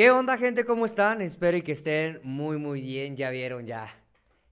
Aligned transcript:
¿Qué 0.00 0.10
onda, 0.10 0.38
gente? 0.38 0.64
¿Cómo 0.64 0.86
están? 0.86 1.20
Espero 1.20 1.58
y 1.58 1.60
que 1.60 1.72
estén 1.72 2.20
muy, 2.22 2.56
muy 2.56 2.80
bien. 2.80 3.16
Ya 3.16 3.28
vieron, 3.28 3.66
ya. 3.66 4.02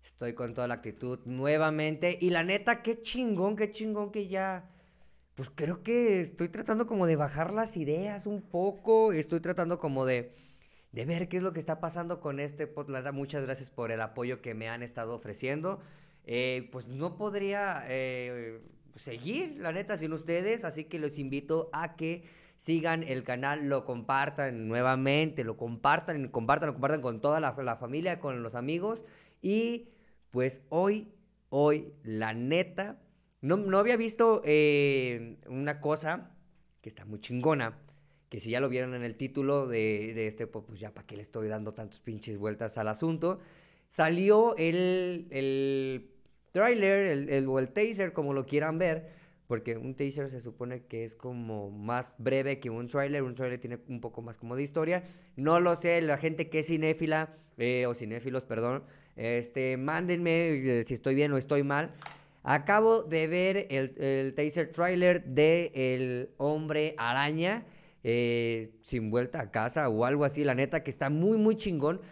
Estoy 0.04 0.34
con 0.34 0.52
toda 0.52 0.68
la 0.68 0.74
actitud 0.74 1.20
nuevamente. 1.24 2.18
Y 2.20 2.28
la 2.28 2.44
neta, 2.44 2.82
qué 2.82 3.00
chingón, 3.00 3.56
qué 3.56 3.70
chingón 3.70 4.12
que 4.12 4.28
ya. 4.28 4.68
Pues 5.34 5.48
creo 5.48 5.82
que 5.82 6.20
estoy 6.20 6.50
tratando 6.50 6.86
como 6.86 7.06
de 7.06 7.16
bajar 7.16 7.54
las 7.54 7.78
ideas 7.78 8.26
un 8.26 8.42
poco. 8.42 9.14
Estoy 9.14 9.40
tratando 9.40 9.78
como 9.78 10.04
de, 10.04 10.34
de 10.92 11.06
ver 11.06 11.30
qué 11.30 11.38
es 11.38 11.42
lo 11.42 11.54
que 11.54 11.60
está 11.60 11.80
pasando 11.80 12.20
con 12.20 12.40
este 12.40 12.66
podcast. 12.66 13.10
Muchas 13.14 13.42
gracias 13.42 13.70
por 13.70 13.90
el 13.90 14.02
apoyo 14.02 14.42
que 14.42 14.52
me 14.52 14.68
han 14.68 14.82
estado 14.82 15.14
ofreciendo. 15.14 15.80
Eh, 16.26 16.68
pues 16.72 16.88
no 16.88 17.16
podría 17.16 17.84
eh, 17.88 18.60
seguir, 18.96 19.56
la 19.60 19.72
neta, 19.72 19.96
sin 19.96 20.12
ustedes. 20.12 20.64
Así 20.64 20.84
que 20.84 20.98
los 20.98 21.18
invito 21.18 21.70
a 21.72 21.96
que 21.96 22.24
sigan 22.58 23.04
el 23.04 23.22
canal, 23.22 23.68
lo 23.68 23.84
compartan 23.84 24.66
nuevamente, 24.66 25.44
lo 25.44 25.56
compartan, 25.56 26.28
compartan, 26.28 26.66
lo 26.66 26.72
compartan 26.74 27.00
con 27.00 27.20
toda 27.20 27.40
la, 27.40 27.76
familia, 27.76 28.20
con 28.20 28.42
los 28.42 28.56
amigos. 28.56 29.04
Y 29.40 29.88
pues 30.32 30.62
hoy, 30.68 31.08
hoy, 31.50 31.92
la 32.02 32.34
neta, 32.34 32.98
no, 33.40 33.56
no 33.56 33.78
había 33.78 33.96
visto 33.96 34.42
eh, 34.44 35.36
una 35.46 35.80
cosa 35.80 36.32
que 36.82 36.88
está 36.88 37.04
muy 37.04 37.20
chingona, 37.20 37.78
que 38.28 38.40
si 38.40 38.50
ya 38.50 38.60
lo 38.60 38.68
vieron 38.68 38.94
en 38.94 39.04
el 39.04 39.14
título 39.14 39.68
de, 39.68 40.26
este, 40.26 40.48
pues, 40.48 40.64
pues 40.66 40.80
ya 40.80 40.92
para 40.92 41.06
qué 41.06 41.14
le 41.14 41.22
estoy 41.22 41.46
dando 41.46 41.70
tantos 41.70 42.00
pinches 42.00 42.38
vueltas 42.38 42.76
al 42.76 42.88
asunto. 42.88 43.38
Salió 43.88 44.56
el, 44.56 45.28
el 45.30 46.10
trailer, 46.50 47.06
el, 47.06 47.28
el, 47.30 47.46
o 47.46 47.60
el 47.60 47.68
taser, 47.68 48.12
como 48.12 48.34
lo 48.34 48.46
quieran 48.46 48.78
ver, 48.78 49.17
porque 49.48 49.78
un 49.78 49.94
teaser 49.94 50.30
se 50.30 50.40
supone 50.40 50.84
que 50.84 51.04
es 51.04 51.16
como 51.16 51.70
más 51.70 52.14
breve 52.18 52.60
que 52.60 52.68
un 52.68 52.86
trailer, 52.86 53.22
un 53.22 53.34
trailer 53.34 53.58
tiene 53.58 53.78
un 53.88 54.00
poco 54.00 54.20
más 54.20 54.36
como 54.36 54.54
de 54.54 54.62
historia. 54.62 55.02
No 55.36 55.58
lo 55.58 55.74
sé, 55.74 56.00
la 56.02 56.18
gente 56.18 56.50
que 56.50 56.60
es 56.60 56.66
cinéfila, 56.66 57.34
eh, 57.56 57.86
o 57.86 57.94
cinéfilos, 57.94 58.44
perdón, 58.44 58.84
este, 59.16 59.78
mándenme 59.78 60.80
eh, 60.80 60.84
si 60.86 60.92
estoy 60.92 61.14
bien 61.14 61.32
o 61.32 61.38
estoy 61.38 61.62
mal. 61.62 61.94
Acabo 62.42 63.02
de 63.02 63.26
ver 63.26 63.66
el, 63.70 63.94
el 63.98 64.34
teaser 64.34 64.70
trailer 64.70 65.24
de 65.24 65.72
El 65.74 66.30
Hombre 66.36 66.94
Araña, 66.98 67.64
eh, 68.04 68.74
sin 68.82 69.10
vuelta 69.10 69.40
a 69.40 69.50
casa 69.50 69.88
o 69.88 70.04
algo 70.04 70.24
así, 70.26 70.44
la 70.44 70.54
neta 70.54 70.84
que 70.84 70.90
está 70.90 71.08
muy, 71.08 71.38
muy 71.38 71.56
chingón. 71.56 72.02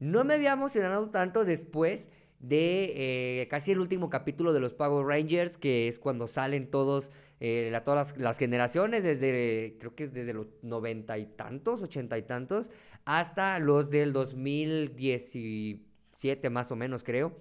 No 0.00 0.24
me 0.24 0.34
había 0.34 0.52
emocionado 0.52 1.10
tanto 1.10 1.44
después 1.44 2.08
de 2.40 3.42
eh, 3.42 3.48
casi 3.48 3.72
el 3.72 3.80
último 3.80 4.10
capítulo 4.10 4.52
de 4.52 4.60
los 4.60 4.74
Power 4.74 5.06
Rangers, 5.06 5.56
que 5.58 5.88
es 5.88 5.98
cuando 5.98 6.26
salen 6.26 6.70
todos, 6.70 7.12
eh, 7.38 7.78
todas 7.84 8.16
las, 8.18 8.38
generaciones, 8.38 9.02
desde, 9.02 9.76
creo 9.78 9.94
que 9.94 10.04
es 10.04 10.14
desde 10.14 10.32
los 10.32 10.46
noventa 10.62 11.18
y 11.18 11.26
tantos, 11.26 11.82
ochenta 11.82 12.16
y 12.16 12.22
tantos, 12.22 12.70
hasta 13.04 13.58
los 13.58 13.90
del 13.90 14.14
2017 14.14 16.50
más 16.50 16.72
o 16.72 16.76
menos, 16.76 17.04
creo. 17.04 17.36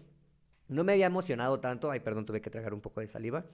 No 0.68 0.84
me 0.84 0.92
había 0.94 1.08
emocionado 1.08 1.60
tanto, 1.62 1.90
ay, 1.90 2.02
perdón, 2.02 2.26
tuve 2.26 2.42
que 2.42 2.50
tragar 2.50 2.74
un 2.74 2.82
poco 2.82 3.00
de 3.00 3.08
saliva. 3.08 3.46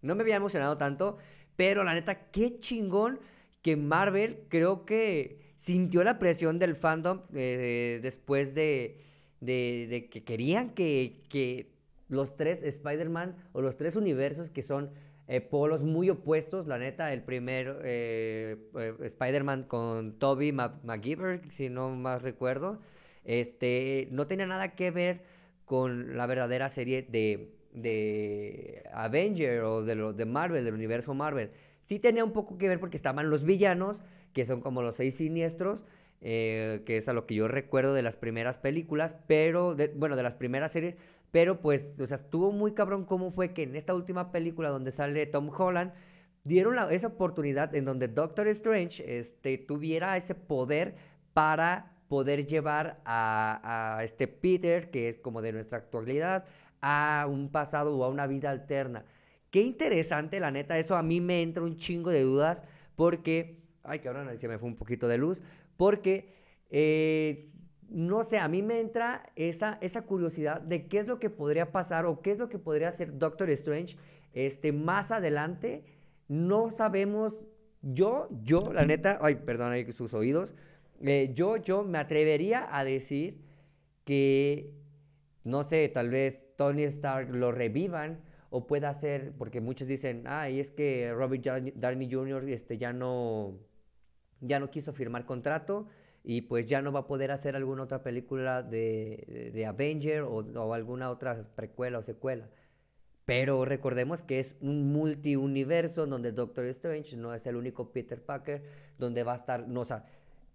No 0.00 0.14
me 0.14 0.22
había 0.22 0.36
emocionado 0.36 0.78
tanto, 0.78 1.18
pero 1.56 1.84
la 1.84 1.92
neta, 1.94 2.30
qué 2.30 2.58
chingón 2.58 3.20
que 3.62 3.76
Marvel 3.76 4.44
creo 4.48 4.84
que 4.84 5.52
sintió 5.56 6.02
la 6.02 6.18
presión 6.18 6.58
del 6.58 6.76
fandom 6.76 7.22
eh, 7.34 8.00
después 8.02 8.54
de 8.54 8.98
de, 9.44 10.08
que 10.10 10.24
querían 10.24 10.70
que, 10.70 11.72
los 12.08 12.36
tres 12.36 12.62
Spider-Man 12.62 13.34
o 13.52 13.62
los 13.62 13.76
tres 13.76 13.96
universos 13.96 14.50
que 14.50 14.62
son 14.62 14.90
eh, 15.26 15.40
polos 15.40 15.82
muy 15.82 16.10
opuestos, 16.10 16.66
la 16.66 16.78
neta, 16.78 17.12
el 17.12 17.22
primer 17.22 17.80
eh, 17.82 18.56
eh, 18.78 18.94
Spider-Man 19.02 19.64
con 19.64 20.18
Toby 20.18 20.52
McGiver, 20.52 21.40
si 21.50 21.70
no 21.70 21.90
más 21.90 22.20
recuerdo, 22.20 22.78
este, 23.24 24.08
no 24.10 24.26
tenía 24.26 24.46
nada 24.46 24.74
que 24.74 24.90
ver 24.90 25.22
con 25.64 26.16
la 26.16 26.26
verdadera 26.26 26.68
serie 26.68 27.02
de, 27.02 27.54
de 27.72 28.84
Avenger 28.92 29.62
o 29.62 29.82
de, 29.82 29.94
lo, 29.94 30.12
de 30.12 30.26
Marvel, 30.26 30.64
del 30.64 30.74
universo 30.74 31.14
Marvel. 31.14 31.50
Sí 31.80 31.98
tenía 31.98 32.24
un 32.24 32.32
poco 32.32 32.58
que 32.58 32.68
ver 32.68 32.78
porque 32.78 32.96
estaban 32.96 33.30
los 33.30 33.44
villanos, 33.44 34.02
que 34.34 34.44
son 34.44 34.60
como 34.60 34.82
los 34.82 34.96
seis 34.96 35.16
siniestros, 35.16 35.86
eh, 36.20 36.82
que 36.86 36.96
es 36.96 37.08
a 37.08 37.12
lo 37.12 37.26
que 37.26 37.34
yo 37.34 37.48
recuerdo 37.48 37.94
de 37.94 38.02
las 38.02 38.16
primeras 38.16 38.58
películas, 38.58 39.16
pero, 39.26 39.76
bueno, 39.96 40.16
de 40.16 40.22
las 40.22 40.34
primeras 40.34 40.72
series, 40.72 40.96
pero 41.30 41.60
pues, 41.60 41.96
o 41.98 42.06
sea, 42.06 42.16
estuvo 42.16 42.52
muy 42.52 42.74
cabrón 42.74 43.04
cómo 43.04 43.30
fue 43.30 43.52
que 43.52 43.64
en 43.64 43.74
esta 43.76 43.94
última 43.94 44.30
película 44.30 44.70
donde 44.70 44.92
sale 44.92 45.26
Tom 45.26 45.50
Holland, 45.56 45.92
dieron 46.44 46.76
esa 46.92 47.08
oportunidad 47.08 47.74
en 47.74 47.84
donde 47.84 48.08
Doctor 48.08 48.46
Strange 48.48 49.18
este, 49.18 49.58
tuviera 49.58 50.16
ese 50.16 50.34
poder 50.34 50.94
para 51.32 51.94
poder 52.08 52.46
llevar 52.46 53.00
a, 53.04 54.00
este 54.02 54.28
Peter, 54.28 54.90
que 54.90 55.08
es 55.08 55.18
como 55.18 55.42
de 55.42 55.52
nuestra 55.52 55.78
actualidad, 55.78 56.44
a 56.80 57.26
un 57.28 57.50
pasado 57.50 57.96
o 57.96 58.04
a 58.04 58.08
una 58.08 58.26
vida 58.26 58.50
alterna. 58.50 59.04
Qué 59.50 59.62
interesante, 59.62 60.38
la 60.38 60.50
neta, 60.50 60.78
eso 60.78 60.96
a 60.96 61.02
mí 61.02 61.20
me 61.20 61.42
entra 61.42 61.62
un 61.62 61.76
chingo 61.76 62.10
de 62.10 62.22
dudas 62.22 62.64
porque, 62.94 63.62
ay 63.82 64.00
cabrón, 64.00 64.28
se 64.38 64.48
me 64.48 64.58
fue 64.58 64.68
un 64.68 64.76
poquito 64.76 65.08
de 65.08 65.18
luz, 65.18 65.42
porque, 65.76 66.34
eh, 66.70 67.50
no 67.88 68.24
sé, 68.24 68.38
a 68.38 68.48
mí 68.48 68.62
me 68.62 68.80
entra 68.80 69.32
esa, 69.36 69.78
esa 69.80 70.02
curiosidad 70.02 70.60
de 70.60 70.86
qué 70.86 70.98
es 70.98 71.06
lo 71.06 71.18
que 71.18 71.30
podría 71.30 71.72
pasar 71.72 72.06
o 72.06 72.20
qué 72.22 72.32
es 72.32 72.38
lo 72.38 72.48
que 72.48 72.58
podría 72.58 72.88
hacer 72.88 73.18
Doctor 73.18 73.50
Strange 73.50 73.96
este, 74.32 74.72
más 74.72 75.12
adelante. 75.12 75.84
No 76.28 76.70
sabemos, 76.70 77.44
yo, 77.82 78.28
yo, 78.42 78.72
la 78.72 78.84
neta, 78.84 79.18
ay, 79.22 79.36
perdón 79.36 79.72
ahí 79.72 79.90
sus 79.92 80.14
oídos, 80.14 80.54
eh, 81.02 81.30
yo, 81.34 81.56
yo 81.56 81.84
me 81.84 81.98
atrevería 81.98 82.66
a 82.70 82.84
decir 82.84 83.40
que, 84.04 84.72
no 85.44 85.64
sé, 85.64 85.88
tal 85.88 86.10
vez 86.10 86.46
Tony 86.56 86.84
Stark 86.84 87.34
lo 87.34 87.52
revivan 87.52 88.20
o 88.50 88.66
pueda 88.66 88.94
ser, 88.94 89.32
porque 89.36 89.60
muchos 89.60 89.88
dicen, 89.88 90.24
ay, 90.26 90.60
es 90.60 90.70
que 90.70 91.12
Robert 91.12 91.44
Downey 91.74 92.10
Jr. 92.10 92.48
Este, 92.48 92.78
ya 92.78 92.92
no 92.92 93.58
ya 94.46 94.60
no 94.60 94.70
quiso 94.70 94.92
firmar 94.92 95.26
contrato 95.26 95.88
y 96.22 96.42
pues 96.42 96.66
ya 96.66 96.80
no 96.80 96.90
va 96.90 97.00
a 97.00 97.06
poder 97.06 97.30
hacer 97.30 97.54
alguna 97.54 97.82
otra 97.82 98.02
película 98.02 98.62
de, 98.62 99.50
de 99.52 99.66
Avenger 99.66 100.22
o, 100.22 100.72
alguna 100.72 101.10
otra 101.10 101.42
precuela 101.54 101.98
o 101.98 102.02
secuela. 102.02 102.48
Pero 103.26 103.64
recordemos 103.64 104.22
que 104.22 104.38
es 104.38 104.56
un 104.60 104.92
multiuniverso 104.92 106.06
donde 106.06 106.32
Doctor 106.32 106.64
Strange 106.66 107.16
no 107.16 107.34
es 107.34 107.46
el 107.46 107.56
único 107.56 107.92
Peter 107.92 108.22
Parker, 108.22 108.62
donde 108.98 109.22
va 109.22 109.32
a 109.32 109.36
estar, 109.36 109.68
no, 109.68 109.80
o 109.80 109.84
sea, 109.84 110.06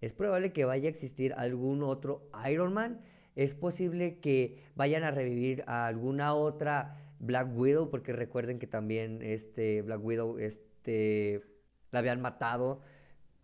es 0.01 0.13
probable 0.13 0.53
que 0.53 0.65
vaya 0.65 0.87
a 0.87 0.89
existir 0.89 1.33
algún 1.33 1.83
otro 1.83 2.29
Iron 2.49 2.73
Man, 2.73 3.01
es 3.35 3.53
posible 3.53 4.19
que 4.19 4.63
vayan 4.75 5.03
a 5.03 5.11
revivir 5.11 5.63
a 5.67 5.87
alguna 5.87 6.33
otra 6.33 6.97
Black 7.19 7.49
Widow, 7.55 7.89
porque 7.89 8.13
recuerden 8.13 8.59
que 8.59 8.67
también 8.67 9.21
este 9.21 9.81
Black 9.81 10.03
Widow 10.03 10.39
este, 10.39 11.41
la 11.91 11.99
habían 11.99 12.21
matado 12.21 12.81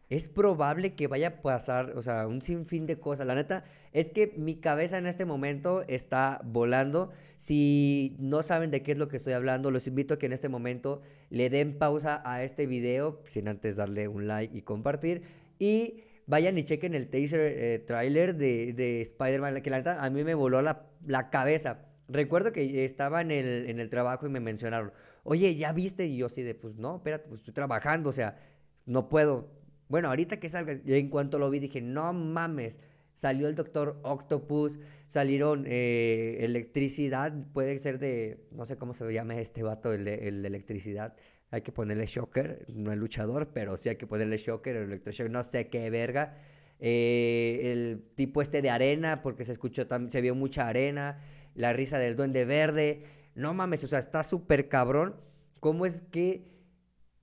es 0.10 0.28
probable 0.28 0.94
que 0.94 1.08
vaya 1.08 1.28
a 1.28 1.42
pasar, 1.42 1.94
o 1.96 2.02
sea, 2.04 2.28
un 2.28 2.42
sinfín 2.42 2.86
de 2.86 3.00
cosas. 3.00 3.26
La 3.26 3.34
neta 3.34 3.64
es 3.92 4.12
que 4.12 4.34
mi 4.38 4.56
cabeza 4.56 4.98
en 4.98 5.08
este 5.08 5.26
momento 5.26 5.84
está 5.88 6.42
volando. 6.44 7.12
Si 7.38 8.16
no 8.20 8.44
saben 8.44 8.70
de 8.70 8.84
qué 8.84 8.92
es 8.92 8.98
lo 8.98 9.08
que 9.08 9.18
estoy 9.18 9.34
hablando, 9.34 9.72
los 9.72 9.88
invito 9.88 10.14
a 10.14 10.20
que 10.20 10.28
en 10.28 10.34
este 10.34 10.50
momento 10.50 11.02
le 11.30 11.50
den 11.50 11.78
pausa 11.78 12.22
a 12.24 12.44
este 12.44 12.68
video, 12.68 13.22
sin 13.26 13.48
antes 13.48 13.78
darle 13.78 14.08
un 14.08 14.28
like 14.28 14.56
y 14.56 14.62
compartir. 14.62 15.24
Y 15.58 16.04
vayan 16.28 16.58
y 16.58 16.64
chequen 16.64 16.94
el 16.94 17.10
teaser 17.10 17.40
eh, 17.40 17.80
trailer 17.80 18.36
de, 18.36 18.74
de 18.74 19.02
Spider-Man, 19.02 19.62
que 19.62 19.70
la 19.72 19.78
neta 19.78 20.04
a 20.04 20.10
mí 20.12 20.24
me 20.24 20.36
voló 20.36 20.62
la, 20.62 20.86
la 21.06 21.32
cabeza. 21.32 21.86
Recuerdo 22.08 22.52
que 22.52 22.86
estaba 22.86 23.22
en 23.22 23.32
el, 23.32 23.70
en 23.70 23.80
el 23.80 23.90
trabajo 23.90 24.28
y 24.28 24.30
me 24.30 24.40
mencionaron, 24.40 24.92
oye, 25.24 25.56
¿ya 25.56 25.74
viste? 25.74 26.06
Y 26.06 26.18
yo 26.18 26.28
así 26.28 26.44
de, 26.44 26.54
pues 26.54 26.76
no, 26.76 26.98
espérate, 26.98 27.28
pues 27.28 27.42
estoy 27.42 27.56
trabajando, 27.56 28.12
o 28.12 28.14
sea, 28.14 28.38
no 28.86 29.10
puedo 29.10 29.65
bueno, 29.88 30.10
ahorita 30.10 30.40
que 30.40 30.50
salga, 30.50 30.80
en 30.86 31.10
cuanto 31.10 31.40
lo 31.40 31.50
vi 31.50 31.60
dije, 31.60 31.82
no 31.82 32.12
mames, 32.14 32.80
salió 33.16 33.48
el 33.48 33.56
Doctor 33.56 34.00
Octopus, 34.04 34.80
salieron 35.08 35.66
eh, 35.68 36.38
electricidad, 36.42 37.34
puede 37.54 37.80
ser 37.80 38.00
de, 38.00 38.46
no 38.52 38.66
sé 38.66 38.78
cómo 38.78 38.94
se 38.94 39.12
llama 39.12 39.40
este 39.40 39.64
vato, 39.64 39.94
el 39.94 40.04
de, 40.04 40.28
electricidad. 40.28 41.16
Hay 41.52 41.62
que 41.62 41.72
ponerle 41.72 42.06
shocker, 42.06 42.66
no 42.74 42.92
el 42.92 43.00
luchador, 43.00 43.52
pero 43.54 43.78
sí 43.78 43.90
hay 43.90 43.96
que 43.96 44.08
ponerle 44.08 44.38
shocker, 44.38 44.76
el 44.76 44.84
electroshock, 44.84 45.30
no 45.30 45.44
sé 45.44 45.70
qué 45.70 45.90
verga. 45.90 46.38
Eh, 46.80 47.72
el 47.72 48.04
tipo 48.16 48.42
este 48.42 48.62
de 48.62 48.70
arena, 48.70 49.22
porque 49.22 49.46
se 49.46 49.54
escuchó, 49.54 49.88
se 50.10 50.22
vio 50.22 50.36
mucha 50.36 50.68
arena, 50.68 51.20
la 51.54 51.72
risa 51.72 51.98
del 52.00 52.16
duende 52.16 52.44
verde. 52.46 53.04
No 53.36 53.54
mames, 53.54 53.84
o 53.84 53.88
sea, 53.88 54.00
está 54.00 54.24
súper 54.24 54.68
cabrón. 54.68 55.16
¿Cómo 55.60 55.86
es 55.86 56.02
que 56.02 56.55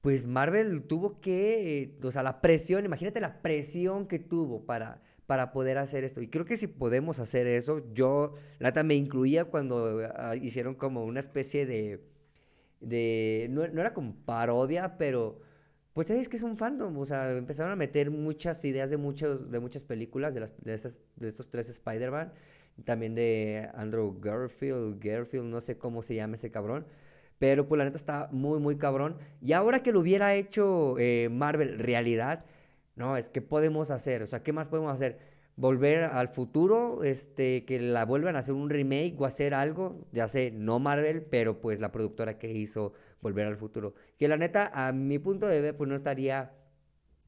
pues 0.02 0.26
Marvel 0.26 0.82
tuvo 0.82 1.20
que, 1.20 1.96
o 2.02 2.10
sea, 2.10 2.25
la 2.25 2.40
presión, 2.43 2.84
imagínate 2.84 3.20
la 3.20 3.40
presión 3.40 4.08
que 4.08 4.19
tuvo 4.19 4.66
para, 4.66 5.00
para 5.26 5.52
poder 5.52 5.78
hacer 5.78 6.02
esto. 6.04 6.20
Y 6.20 6.28
creo 6.28 6.44
que 6.44 6.56
si 6.56 6.66
podemos 6.66 7.20
hacer 7.20 7.46
eso, 7.46 7.82
yo, 7.94 8.34
Lata, 8.58 8.82
me 8.82 8.96
incluía 8.96 9.44
cuando 9.46 10.02
ah, 10.16 10.34
hicieron 10.37 10.75
como 10.75 11.04
una 11.04 11.20
especie 11.20 11.66
de, 11.66 12.04
de 12.81 13.46
no, 13.50 13.62
era 13.62 13.94
como 13.94 14.16
parodia, 14.25 14.99
pero 14.99 15.40
pues 15.93 16.10
es 16.10 16.28
que 16.28 16.37
es 16.37 16.43
un 16.43 16.56
fandom, 16.56 16.99
o 16.99 17.04
sea, 17.04 17.31
empezaron 17.37 17.70
a 17.70 17.76
meter 17.76 18.10
muchas 18.10 18.64
ideas 18.64 18.90
de, 18.90 18.96
muchos, 18.96 19.52
de 19.52 19.60
muchas 19.60 19.84
películas, 19.84 20.34
de, 20.34 20.40
las, 20.40 20.52
de, 20.64 20.75
esas, 20.75 21.00
de 21.14 21.28
estos 21.28 21.49
tres 21.49 21.69
Spider-Man, 21.69 22.32
también 22.84 23.14
de 23.14 23.70
Andrew 23.75 24.19
Garfield, 24.20 24.99
Garfield, 24.99 25.46
no 25.46 25.60
sé 25.60 25.78
cómo 25.78 26.02
se 26.02 26.16
llama 26.16 26.34
ese 26.34 26.50
cabrón, 26.50 26.87
pero 27.42 27.66
pues 27.66 27.76
la 27.76 27.84
neta 27.86 27.96
está 27.96 28.28
muy, 28.30 28.60
muy 28.60 28.76
cabrón. 28.76 29.16
Y 29.40 29.52
ahora 29.52 29.82
que 29.82 29.90
lo 29.90 29.98
hubiera 29.98 30.36
hecho 30.36 30.96
eh, 31.00 31.28
Marvel 31.28 31.80
realidad, 31.80 32.44
no, 32.94 33.16
es 33.16 33.30
que 33.30 33.42
podemos 33.42 33.90
hacer, 33.90 34.22
o 34.22 34.28
sea, 34.28 34.44
¿qué 34.44 34.52
más 34.52 34.68
podemos 34.68 34.92
hacer? 34.92 35.18
Volver 35.56 36.04
al 36.04 36.28
futuro, 36.28 37.02
este, 37.02 37.64
que 37.64 37.80
la 37.80 38.04
vuelvan 38.04 38.36
a 38.36 38.38
hacer 38.38 38.54
un 38.54 38.70
remake 38.70 39.16
o 39.18 39.24
hacer 39.24 39.54
algo, 39.54 40.06
ya 40.12 40.28
sé, 40.28 40.52
no 40.52 40.78
Marvel, 40.78 41.22
pero 41.22 41.60
pues 41.60 41.80
la 41.80 41.90
productora 41.90 42.38
que 42.38 42.52
hizo 42.52 42.92
Volver 43.20 43.48
al 43.48 43.56
Futuro. 43.56 43.94
Que 44.20 44.28
la 44.28 44.36
neta, 44.36 44.70
a 44.72 44.92
mi 44.92 45.18
punto 45.18 45.48
de 45.48 45.60
ver, 45.60 45.76
pues 45.76 45.90
no 45.90 45.96
estaría, 45.96 46.52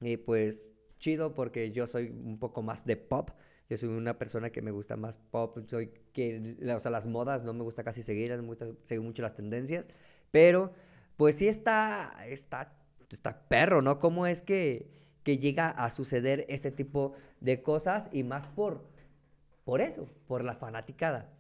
eh, 0.01 0.17
pues, 0.17 0.71
chido 1.01 1.35
porque 1.35 1.73
yo 1.73 1.89
soy 1.89 2.11
un 2.11 2.39
poco 2.39 2.63
más 2.63 2.87
de 2.87 2.97
pop. 2.97 3.31
Yo 3.69 3.79
soy 3.79 3.89
una 3.89 4.19
persona 4.19 4.51
que 4.51 4.63
me 4.63 4.71
gusta 4.71 4.97
más 4.97 5.17
pop, 5.17 5.59
soy 5.69 5.91
que, 6.13 6.57
o 6.75 6.79
sea, 6.81 6.91
las 6.91 7.07
modas 7.07 7.45
no 7.45 7.55
me 7.55 7.63
gusta 7.63 7.83
casi 7.83 8.03
seguir, 8.03 8.31
me 8.37 8.47
gusta 8.47 8.67
seguir 8.83 9.03
mucho 9.03 9.23
las 9.23 9.35
tendencias, 9.35 9.89
pero 10.31 10.73
pues 11.17 11.37
sí 11.37 11.49
está, 11.49 12.15
está, 12.27 12.77
está 13.11 13.49
perro, 13.49 13.81
¿no? 13.81 14.01
¿Cómo 14.01 14.27
es 14.27 14.43
que, 14.43 14.91
que 15.23 15.39
llega 15.39 15.71
a 15.71 15.89
suceder 15.91 16.45
este 16.49 16.71
tipo 16.71 17.15
de 17.41 17.63
cosas 17.63 18.11
y 18.13 18.23
más 18.23 18.49
por, 18.49 18.85
por 19.65 19.81
eso, 19.81 20.09
por 20.27 20.45
la 20.45 20.57
fanaticada? 20.57 21.31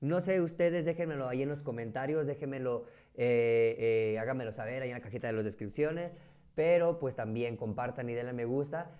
No 0.00 0.20
sé, 0.20 0.40
ustedes 0.40 0.86
déjenmelo 0.86 1.28
ahí 1.28 1.42
en 1.42 1.50
los 1.50 1.62
comentarios, 1.62 2.26
déjenmelo 2.26 2.86
eh, 3.14 3.76
eh, 4.14 4.18
háganmelo 4.18 4.52
saber 4.52 4.82
ahí 4.82 4.88
en 4.88 4.94
la 4.94 5.02
cajita 5.02 5.26
de 5.26 5.34
las 5.34 5.44
descripciones, 5.44 6.12
pero 6.54 6.98
pues 6.98 7.16
también 7.16 7.56
compartan 7.56 8.08
y 8.08 8.14
denle 8.14 8.32
me 8.32 8.46
gusta. 8.46 8.90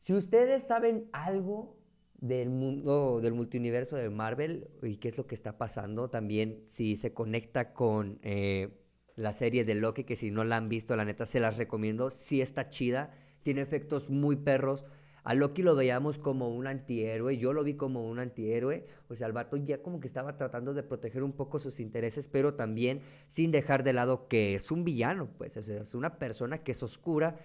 Si 0.00 0.12
ustedes 0.12 0.64
saben 0.64 1.08
algo 1.12 1.77
del 2.18 2.50
mundo, 2.50 3.20
del 3.20 3.32
multiuniverso 3.32 3.96
de 3.96 4.10
Marvel 4.10 4.68
y 4.82 4.96
qué 4.96 5.08
es 5.08 5.16
lo 5.16 5.26
que 5.26 5.34
está 5.34 5.56
pasando, 5.56 6.10
también 6.10 6.64
si 6.68 6.96
se 6.96 7.12
conecta 7.12 7.72
con 7.72 8.18
eh, 8.22 8.70
la 9.14 9.32
serie 9.32 9.64
de 9.64 9.74
Loki, 9.74 10.04
que 10.04 10.16
si 10.16 10.30
no 10.30 10.44
la 10.44 10.56
han 10.56 10.68
visto, 10.68 10.96
la 10.96 11.04
neta 11.04 11.26
se 11.26 11.40
las 11.40 11.56
recomiendo, 11.56 12.10
sí 12.10 12.40
está 12.40 12.68
chida, 12.68 13.12
tiene 13.42 13.60
efectos 13.60 14.10
muy 14.10 14.36
perros, 14.36 14.84
a 15.28 15.34
Loki 15.34 15.62
lo 15.62 15.74
veíamos 15.74 16.18
como 16.18 16.48
un 16.48 16.66
antihéroe, 16.66 17.36
yo 17.36 17.52
lo 17.52 17.62
vi 17.62 17.74
como 17.74 18.08
un 18.08 18.18
antihéroe, 18.18 18.86
o 19.08 19.14
sea, 19.14 19.26
el 19.26 19.32
vato 19.32 19.56
ya 19.56 19.82
como 19.82 20.00
que 20.00 20.06
estaba 20.06 20.36
tratando 20.36 20.72
de 20.72 20.82
proteger 20.82 21.22
un 21.22 21.32
poco 21.32 21.58
sus 21.58 21.80
intereses, 21.80 22.28
pero 22.28 22.54
también 22.54 23.02
sin 23.26 23.52
dejar 23.52 23.84
de 23.84 23.92
lado 23.92 24.26
que 24.26 24.54
es 24.54 24.70
un 24.70 24.84
villano, 24.84 25.28
pues, 25.36 25.56
es 25.56 25.94
una 25.94 26.18
persona 26.18 26.58
que 26.62 26.72
es 26.72 26.82
oscura. 26.82 27.36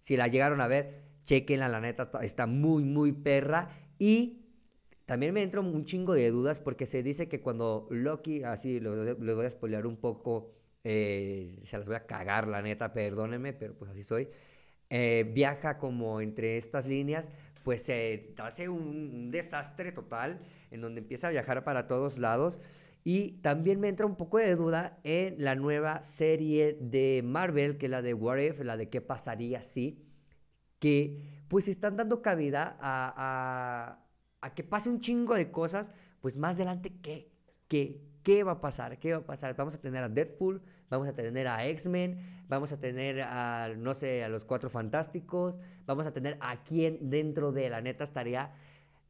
Si 0.00 0.16
la 0.16 0.28
llegaron 0.28 0.60
a 0.60 0.68
ver, 0.68 1.02
chequenla, 1.24 1.68
la 1.68 1.80
neta, 1.80 2.10
está 2.22 2.46
muy, 2.46 2.84
muy 2.84 3.10
perra. 3.10 3.70
Y 4.02 4.48
también 5.06 5.32
me 5.32 5.44
entró 5.44 5.60
un 5.60 5.84
chingo 5.84 6.14
de 6.14 6.28
dudas 6.32 6.58
porque 6.58 6.88
se 6.88 7.04
dice 7.04 7.28
que 7.28 7.40
cuando 7.40 7.86
Loki, 7.88 8.42
así, 8.42 8.80
les 8.80 9.16
voy 9.36 9.46
a 9.46 9.50
spoilear 9.50 9.86
un 9.86 9.96
poco, 9.96 10.56
eh, 10.82 11.60
se 11.62 11.78
las 11.78 11.86
voy 11.86 11.94
a 11.94 12.04
cagar, 12.04 12.48
la 12.48 12.62
neta, 12.62 12.92
perdónenme, 12.92 13.52
pero 13.52 13.74
pues 13.78 13.92
así 13.92 14.02
soy. 14.02 14.28
Eh, 14.90 15.30
viaja 15.32 15.78
como 15.78 16.20
entre 16.20 16.56
estas 16.56 16.88
líneas, 16.88 17.30
pues 17.62 17.82
se 17.82 18.34
hace 18.38 18.68
un, 18.68 19.30
desastre 19.30 19.92
total 19.92 20.40
en 20.72 20.80
donde 20.80 21.02
empieza 21.02 21.28
a 21.28 21.30
viajar 21.30 21.62
para 21.62 21.86
todos 21.86 22.18
lados. 22.18 22.60
Y 23.04 23.40
también 23.40 23.78
me 23.78 23.88
entra 23.88 24.04
un 24.04 24.16
poco 24.16 24.38
de 24.38 24.56
duda 24.56 24.98
en 25.04 25.36
la 25.38 25.54
nueva 25.54 26.02
serie 26.02 26.76
de 26.80 27.22
Marvel, 27.24 27.78
que 27.78 27.86
es 27.86 27.90
la 27.90 28.02
de 28.02 28.14
What 28.14 28.38
If, 28.38 28.60
la 28.62 28.76
de 28.76 28.88
qué 28.88 29.00
pasaría 29.00 29.62
si, 29.62 30.02
que 30.80 31.41
pues 31.52 31.68
están 31.68 31.98
dando 31.98 32.22
cabida 32.22 32.78
a, 32.80 33.98
a, 34.40 34.54
que 34.54 34.64
pase 34.64 34.88
un 34.88 35.00
chingo 35.00 35.34
de 35.34 35.50
cosas, 35.50 35.92
pues 36.22 36.38
más 36.38 36.56
adelante, 36.56 36.94
¿qué? 37.02 37.30
¿Qué? 37.68 38.00
¿Qué 38.22 38.42
va 38.42 38.52
a 38.52 38.60
pasar? 38.62 38.98
¿Qué 38.98 39.12
va 39.12 39.18
a 39.18 39.26
pasar? 39.26 39.54
Vamos 39.54 39.74
a 39.74 39.78
tener 39.78 40.02
a 40.02 40.08
Deadpool, 40.08 40.62
vamos 40.88 41.08
a 41.08 41.12
tener 41.12 41.46
a 41.46 41.66
X-Men, 41.66 42.46
vamos 42.48 42.72
a 42.72 42.80
tener 42.80 43.20
a, 43.20 43.68
no 43.76 43.92
sé, 43.92 44.24
a 44.24 44.30
los 44.30 44.46
Cuatro 44.46 44.70
Fantásticos, 44.70 45.58
vamos 45.84 46.06
a 46.06 46.14
tener 46.14 46.38
a 46.40 46.64
quién 46.64 47.10
dentro 47.10 47.52
de 47.52 47.68
la 47.68 47.82
neta 47.82 48.04
estaría, 48.04 48.54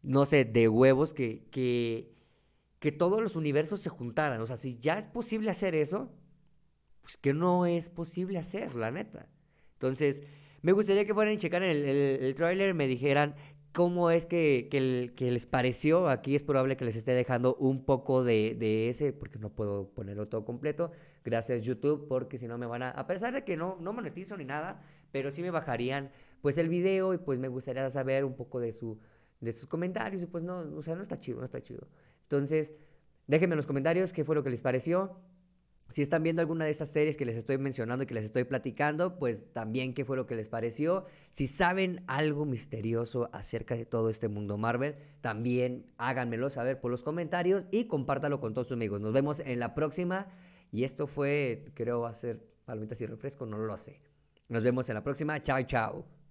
no 0.02 0.26
sé, 0.26 0.44
de 0.44 0.68
huevos 0.68 1.14
que, 1.14 1.46
que, 1.52 2.12
que 2.80 2.90
todos 2.90 3.22
los 3.22 3.36
universos 3.36 3.80
se 3.80 3.88
juntaran. 3.88 4.40
O 4.40 4.48
sea, 4.48 4.56
si 4.56 4.80
ya 4.80 4.98
es 4.98 5.06
posible 5.06 5.48
hacer 5.48 5.76
eso, 5.76 6.10
pues 7.02 7.16
que 7.16 7.34
no 7.34 7.66
es 7.66 7.88
posible 7.88 8.40
hacer, 8.40 8.74
la 8.74 8.90
neta. 8.90 9.28
Entonces, 9.74 10.24
me 10.62 10.72
gustaría 10.72 11.04
que 11.04 11.14
fueran 11.14 11.34
y 11.34 11.38
checaran 11.38 11.68
el, 11.68 11.84
el, 11.84 12.42
el 12.42 12.74
me 12.74 12.86
dijeran 12.86 13.34
cómo 13.72 14.10
es 14.10 14.26
que, 14.26 14.68
que, 14.70 15.30
les 15.30 15.46
pareció. 15.46 16.08
Aquí 16.08 16.36
es 16.36 16.42
probable 16.42 16.76
que 16.76 16.84
les 16.84 16.96
esté 16.96 17.12
dejando 17.12 17.56
un 17.56 17.84
poco 17.84 18.22
de, 18.22 18.54
de, 18.58 18.88
ese, 18.88 19.12
porque 19.12 19.38
no 19.38 19.50
puedo 19.50 19.88
ponerlo 19.88 20.28
todo 20.28 20.44
completo. 20.44 20.92
Gracias 21.24 21.62
YouTube, 21.62 22.06
porque 22.08 22.38
si 22.38 22.46
no 22.46 22.58
me 22.58 22.66
van 22.66 22.82
a, 22.82 22.90
a 22.90 23.06
pesar 23.06 23.32
de 23.34 23.44
que 23.44 23.56
no, 23.56 23.78
no 23.80 23.92
monetizo 23.92 24.36
ni 24.36 24.44
nada, 24.44 24.82
pero 25.10 25.30
sí 25.30 25.42
me 25.42 25.50
bajarían 25.50 26.10
pues 26.42 26.58
el 26.58 26.68
video 26.68 27.14
y 27.14 27.18
pues 27.18 27.38
me 27.38 27.48
gustaría 27.48 27.88
saber 27.90 28.24
un 28.24 28.34
poco 28.34 28.60
de, 28.60 28.72
su, 28.72 28.98
de 29.40 29.52
sus 29.52 29.66
comentarios 29.66 30.22
y 30.22 30.26
pues 30.26 30.44
no, 30.44 30.58
o 30.76 30.82
sea, 30.82 30.94
no 30.94 31.02
está 31.02 31.18
chido, 31.18 31.38
no 31.38 31.44
está 31.44 31.62
chido. 31.62 31.86
Entonces, 32.22 32.72
déjenme 33.26 33.54
en 33.54 33.58
los 33.58 33.66
comentarios 33.66 34.12
qué 34.12 34.24
fue 34.24 34.34
lo 34.34 34.42
que 34.42 34.50
les 34.50 34.60
pareció. 34.60 35.16
Si 35.92 36.00
están 36.00 36.22
viendo 36.22 36.40
alguna 36.40 36.64
de 36.64 36.70
estas 36.70 36.88
series 36.88 37.18
que 37.18 37.26
les 37.26 37.36
estoy 37.36 37.58
mencionando 37.58 38.04
y 38.04 38.06
que 38.06 38.14
les 38.14 38.24
estoy 38.24 38.44
platicando, 38.44 39.18
pues 39.18 39.52
también 39.52 39.92
qué 39.92 40.06
fue 40.06 40.16
lo 40.16 40.26
que 40.26 40.34
les 40.34 40.48
pareció. 40.48 41.04
Si 41.30 41.46
saben 41.46 42.02
algo 42.06 42.46
misterioso 42.46 43.28
acerca 43.32 43.76
de 43.76 43.84
todo 43.84 44.08
este 44.08 44.28
mundo 44.28 44.56
Marvel, 44.56 44.96
también 45.20 45.84
háganmelo 45.98 46.48
saber 46.48 46.80
por 46.80 46.90
los 46.90 47.02
comentarios 47.02 47.66
y 47.70 47.84
compártalo 47.84 48.40
con 48.40 48.54
todos 48.54 48.68
sus 48.68 48.76
amigos. 48.76 49.02
Nos 49.02 49.12
vemos 49.12 49.40
en 49.40 49.60
la 49.60 49.74
próxima. 49.74 50.28
Y 50.70 50.84
esto 50.84 51.06
fue, 51.06 51.66
creo, 51.74 52.00
va 52.00 52.08
a 52.08 52.14
ser 52.14 52.40
palomitas 52.64 52.98
y 53.02 53.06
refresco, 53.06 53.44
no 53.44 53.58
lo 53.58 53.76
sé. 53.76 54.00
Nos 54.48 54.62
vemos 54.62 54.88
en 54.88 54.94
la 54.94 55.04
próxima. 55.04 55.42
Chao, 55.42 55.62
chao. 55.64 56.21